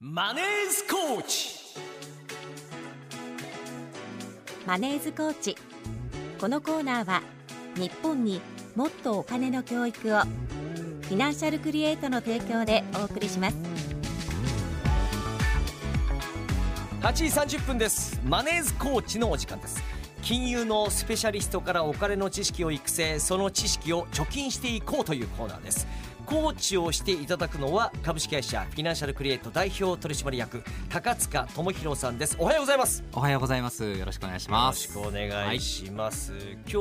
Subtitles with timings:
[0.00, 1.58] マネースコーチ。
[4.64, 5.56] マネーズコーチ。
[6.40, 7.20] このコーナーは
[7.74, 8.40] 日本に
[8.76, 13.56] もっとお金の教育をフィナンシャルクリエイトの提供でお送りします。
[17.00, 17.12] 8
[17.48, 18.20] 時30分です。
[18.24, 19.82] マネーズコーチのお時間です
[20.28, 25.86] 金融のスペシャリストからお金の知識を育成その知識を貯金していこうというコーナーです。
[26.26, 32.36] コーチをしていただくのは株式会社フィナンシャルクリエイト代表取締役高塚智博さんです。
[32.38, 33.02] おはようございます。
[33.14, 33.90] おはようございます。
[33.90, 36.76] よろしくお願いしよろしますくお願いします、今日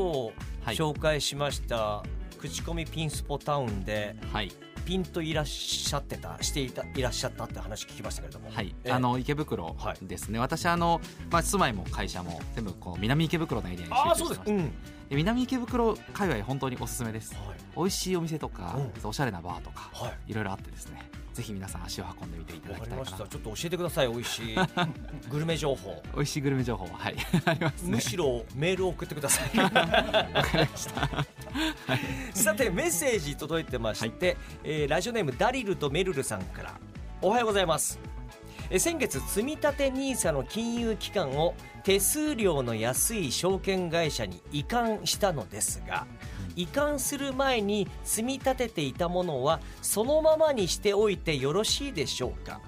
[0.66, 0.76] はい。
[0.76, 2.04] 紹介しました
[2.38, 4.52] 口コミピンスポタウンではい
[4.88, 8.50] ピンといらっしゃってたしていたいらっしゃったって話聞きましたけれども。
[8.50, 8.74] はい。
[8.86, 8.92] ええ。
[8.94, 10.06] あの池袋はい。
[10.08, 14.42] ですね、私あのまあ住まいも会社も全部こう南池袋のエリアに集中してまそうです。
[14.50, 14.72] うん。
[15.10, 17.36] で南池袋界隈本当におすすめです。
[17.36, 17.58] はい。
[17.76, 19.10] 美味しいお店とかうん。
[19.10, 20.32] おしゃれなバーとかはい。
[20.32, 21.02] いろいろあってですね
[21.38, 24.56] ぜひ皆さん足を運んでみていただきたいかなちょっと教えてください美味しい。
[25.30, 26.02] グルメ情報。
[26.16, 27.16] 美味しいグルメ情報ははい。
[27.46, 27.92] ありますね。
[27.92, 29.50] むしろメールを送ってください。
[29.62, 29.84] わか
[30.56, 31.26] りました。
[32.34, 36.74] さてメッセージ届いてまして、えーラジオネームダリルとメルルさんから。
[37.22, 38.00] おはようございます。
[38.72, 46.08] えー先月積立 NISA の金融機関を手数料の安い証券会社に移管したのですが
[46.58, 52.60] 移管する前に積み立てていたものはそのままにしておいてよろしいでしょうか？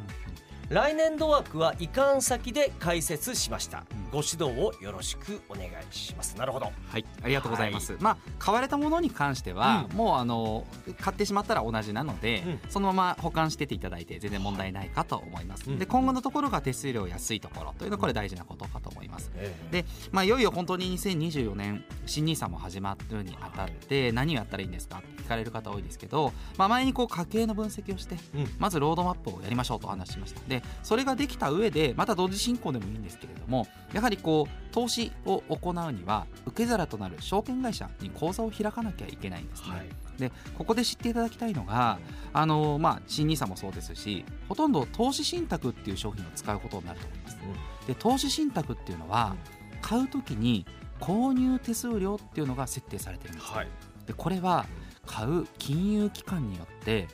[0.69, 3.85] 来年度枠は移管先で解説しました。
[4.11, 6.37] ご指導をよろしくお願いします。
[6.37, 6.67] なるほど。
[6.87, 7.97] はい、ありがとうございます。
[7.99, 9.97] まあ買われたものに関しては、うん。
[9.97, 10.67] もうあの
[10.99, 12.59] 買ってしまったら同じなので、うん。
[12.69, 15.71] そのまま保管してていただいて全然問題ないかと思います。
[15.71, 15.79] うん。
[15.79, 19.31] で今後のところが手数料安いところというのはこれ大事なことかと思います。
[19.35, 28.47] えで、まあ、いよいよ本当に2024年新 NISA も始まるにあたって何をやったらいいんですかって聞かれる方多いですけど、まあ、前にこう家計の分析をしてうん。
[28.59, 30.41] まずロードマップをやりましょうとお話ししました。
[30.47, 39.89] でそれができた上でまた同時進行でもいいんですけれどもやはりこう投資を行うには受け皿となる証券会社に口座を開かなきゃいけないんですね、はい。
[40.19, 41.99] でここで知っていただきたいのが
[42.33, 47.37] あの、まあ、新 NISA もそうですしほとんど投資信託っていう商品を使うことになると思います。
[47.87, 49.35] で投資信託っていうのは
[49.81, 50.65] 買うときに
[50.99, 53.67] 購入手数料っていうのが設定されてるんです、はい。
[54.05, 54.65] でこれは
[55.09, 57.07] 買う金融機関によって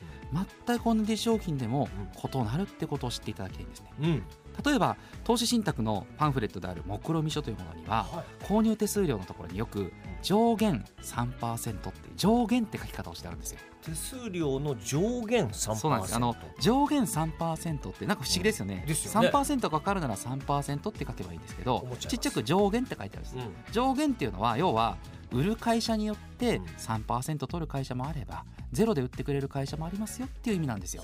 [0.68, 1.88] 全く同じ商品でも
[2.22, 3.92] 異なるってことを知っていただきたいんですね。
[4.02, 4.24] うん。
[4.66, 8.44] 例えば投資信託のパンフレットである目論見書というものにははい。
[8.44, 13.60] 購入手数料のところによく上限3%って上限って書き方をしてあるんですよ。
[13.82, 19.30] 手数料の上限3%そうなんですあの上限3%ってなんか不思議ですよね,、ですよね。
[19.30, 23.54] 3%がかかるなら3%って書けばいいんですけどちっちゃく上限って書いてあるんです、うん。
[23.72, 24.98] 上限っていうのは要は
[25.32, 26.64] 売る会社によってうん。
[26.64, 31.04] 3%取る会社もあればゼロで売ってくれる会社もありますよっていう意味なんですよ。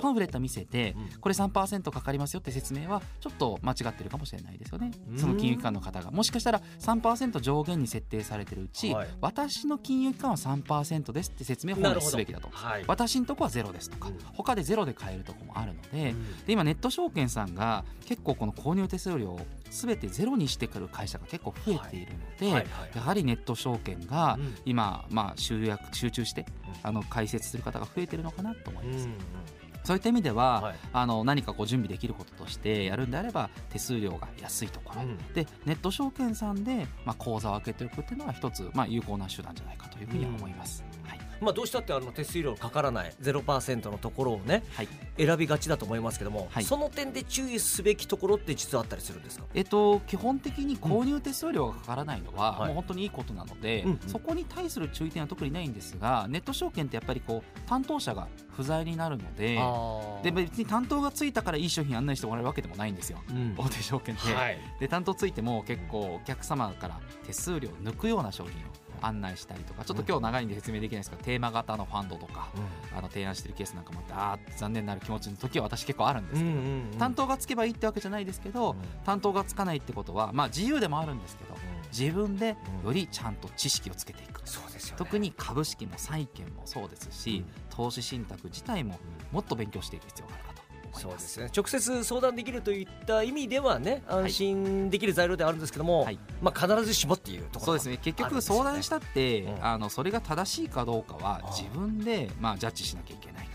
[0.00, 1.20] パンフレット見せてうん。
[1.20, 4.90] これ3%かかりますよって説明はちょっと間違ってるかもしれないですよね。
[5.10, 5.18] うん。
[5.18, 6.10] その金融機関の方が。
[6.10, 9.08] もしかしたら3%上限に設定されてるうち、はい。
[9.20, 12.48] 私の金融機関は3%ですって説明を本来すべきだと。
[12.52, 12.84] はい。
[12.86, 14.18] 私のとこはゼロですとか、うん。
[14.34, 16.46] 他でゼロで買えるとこもあるので,、うん。
[16.46, 19.40] で今ネット証券さんが結構この購入手数料を
[19.70, 26.88] 全てゼロにしてくる会社が結構増えているので、やはりネット証券がうん今、まあ、集約集中してうん。
[26.88, 29.06] あの開設する方が増えてるのかなと思います。
[29.06, 29.14] うん
[29.84, 30.76] そういった意味では、はい。
[30.92, 35.16] あの何かこう準備できることとしてやるんであれば手数料が安いところ、うん。
[35.32, 40.84] でネット証券さんで、まあ、口座を開けておくっていうのは一つ、まあ、有効な手段じゃないかというふうには思います。
[41.04, 44.88] はいまあどうしたってあの手数料かからない0%のところをねはい。
[45.16, 46.64] 選びがちだと思いますけどもはい。
[46.64, 49.44] その点で注意すべきところって実はあったりするんですか？
[49.54, 52.66] えっと、基本的に購入手数料がかからないのは、はい。
[52.68, 54.00] もう本当にいいことなので、うんうん。
[54.08, 59.58] そこに対する注意点は特にないんですがネット証券ってやっぱりこう担当者が不在になるので
[60.22, 63.18] で別に担当がついたからいい商品案内してもらえるわけでもないんですよ。
[63.30, 63.54] うん。
[63.56, 64.32] 大手証券って。
[64.32, 64.58] はい。
[64.80, 68.68] で担当ついても結構お客様から手数料を抜くような商品を
[69.02, 72.48] 案内したりとかちょっと今日長いんで説明できないですけどテーマ型のファンドとか
[72.96, 78.76] あの提案してるケースなんかもあってあー残念なる気持ちの時は私結構あるんですけど、担当がつけばいいってわけじゃないですけど、うん。
[79.04, 81.54] 担当がつかないってことはまあ自由でもあるんですけど
[81.90, 84.98] 自分でよりちゃんと知識をつけていく、そうですよね。
[84.98, 88.98] 特に株式も債券もそうですし、投資信託自体も
[89.32, 90.44] もっと勉強していく必要がある
[91.04, 91.20] 思いま。
[91.20, 91.50] そうですすね。
[91.56, 96.18] 直接相談できるといった意味ではね安心できる材料ではあるんですけども、はい。
[96.42, 97.64] まあ、必ずしもっていうところ。
[97.66, 97.98] そうですね。
[98.02, 99.64] 結局相談したって、うん。
[99.64, 103.34] あのそれが正しいかどうかは自分でまあジャッジしなきゃいけない。
[103.34, 103.48] ので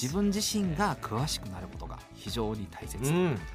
[0.00, 3.04] 自分自身が詳しくなることが非常に大切で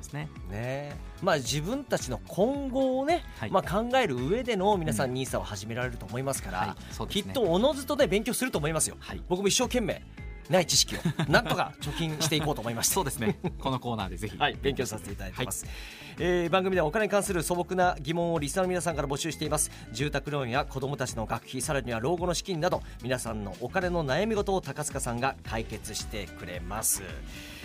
[0.01, 0.29] すね。
[0.51, 0.95] ね。
[1.21, 3.51] まあ自分たちの今後をね、はい。
[3.51, 6.93] まあ、考える上での皆さん NISA を始められると思いますから、はい。
[6.93, 7.23] そうですね。
[7.23, 8.97] きっとおのずとね勉強すると思いますよ。
[8.99, 9.21] はい。
[9.27, 10.03] 僕も一生懸命
[10.49, 10.99] ない知識を
[11.29, 13.37] なんとか貯金していこうと思いましたそうですね。
[13.59, 15.73] このコーナーでぜひ、はい、勉強させていただいてます、はい、
[16.19, 19.71] えー、番組ではお金に関する素朴な疑問をリスナーの皆さんから募集しています。
[19.91, 27.03] 住宅ローンや子どもたちの学費さらには老後の資金など皆さんのお金の悩み事を高塚さんが解決してくれます。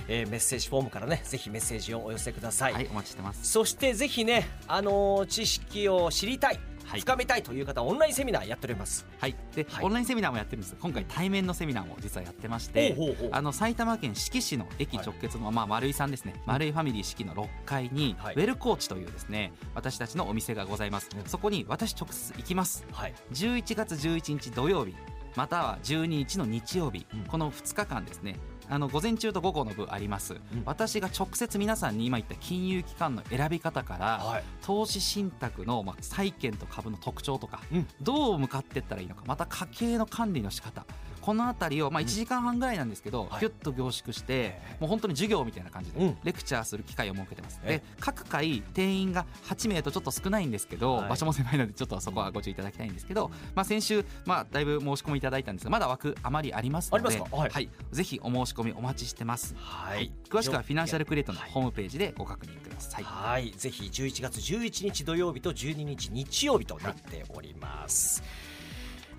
[0.08, 3.48] えー、メッセージフォームからねぜひメッセージをお寄せください、はい、お待ちしてます。
[3.48, 6.58] そしてぜひねあのー、知識を知りたい、
[6.98, 9.06] 深めたいという方オンラインセミナーやっております。
[9.19, 9.37] はい。
[9.54, 10.76] で、はい、オンラインセミナーもやってるんです。
[10.81, 12.96] 今回対面のセミナーも実はやってまして
[13.32, 16.34] あの埼玉県志木市の駅直結の、はい、まあ、丸井さんですね。
[16.46, 24.94] 丸井ファミリー四季の6階に、ウェルコーチというですね私たちのお店がございます、うん、そこに私直接行きます、はい、11月11日土曜日
[25.36, 28.36] または12日の日曜日、うん、この2日間ですね
[28.68, 40.86] あの午前中と午後の部あります、うん、私が直接皆さんに今言った金融機関の選び方から、はい、投資信託の、まあ、債券と株の特徴とか、うん、どう向かっていったらいいのかまた家計の管理の仕方
[41.20, 63.05] この辺りを、まあ、1時間半ぐらいなんですけど、ぎゅっと凝縮して、もう本当に授業みたいな感じでレクチャーする機会を設けてます、で各回定員が8名とちょっと少ないんですけど、場所も狭いのでちょっとそこはご注意いただきたいんですけど、まあ、先週、まあ、だいぶ申し込みいただいたんですがまだ枠あまりありますのではい、ぜひお申し込みお待ちしてます、はい、詳しくはフィナンシャルクリエイトのホームページでご確認ください。
[63.05, 63.50] はい。
[63.52, 68.23] ぜひ11月11日土曜日と12日日曜日となっております、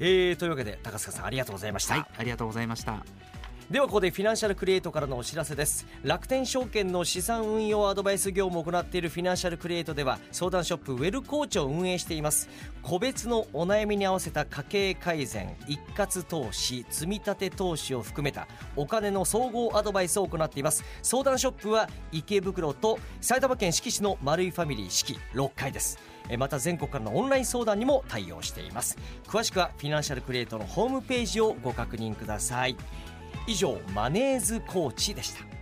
[0.04, 3.06] えー、というわけで高塚さんありがとうございました、はい、ありがとうございました。
[3.72, 5.88] ではここでフィナンシャルクリエイトからのお知らせです。
[6.04, 12.50] 楽天証券の資産運用アドバイス業務を行っているフィナンシャルクリエイトでは相談ショップウェルコーチを運営しています。
[12.82, 18.46] 個別のお悩みに合わせた家計改善一括投資積立投資を含めた
[18.76, 20.84] お金の総合アドバイスを行っています。
[21.02, 25.98] 相談ショップは池袋と埼玉県志木市の丸いファミリー四季6階です。
[26.38, 28.98] また全国からのオンライン相談にも対応しています。
[29.28, 32.76] 詳しくはフィナンシャルクリエイトのホームページをご確認ください。
[33.48, 35.61] 以上マネーズコーチでした。